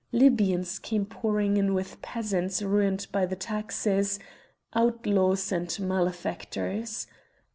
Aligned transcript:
Libyans 0.11 0.79
came 0.79 1.05
pouring 1.05 1.57
in 1.57 1.75
with 1.75 2.01
peasants 2.01 2.63
ruined 2.63 3.05
by 3.11 3.27
the 3.27 3.35
taxes, 3.35 4.17
outlaws, 4.73 5.51
and 5.51 5.79
malefactors. 5.79 7.05